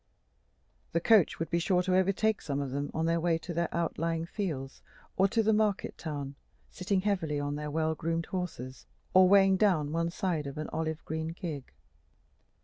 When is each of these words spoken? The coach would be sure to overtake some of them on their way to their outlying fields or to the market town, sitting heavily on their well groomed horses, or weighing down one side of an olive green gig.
The 0.93 0.99
coach 0.99 1.37
would 1.37 1.51
be 1.51 1.59
sure 1.59 1.83
to 1.83 1.95
overtake 1.95 2.41
some 2.41 2.59
of 2.59 2.71
them 2.71 2.89
on 2.91 3.05
their 3.05 3.19
way 3.19 3.37
to 3.37 3.53
their 3.53 3.69
outlying 3.71 4.25
fields 4.25 4.81
or 5.15 5.27
to 5.27 5.43
the 5.43 5.53
market 5.53 5.95
town, 5.95 6.33
sitting 6.71 7.01
heavily 7.01 7.39
on 7.39 7.53
their 7.53 7.69
well 7.69 7.93
groomed 7.93 8.25
horses, 8.25 8.87
or 9.13 9.29
weighing 9.29 9.57
down 9.57 9.91
one 9.91 10.09
side 10.09 10.47
of 10.47 10.57
an 10.57 10.69
olive 10.69 11.05
green 11.05 11.27
gig. 11.39 11.71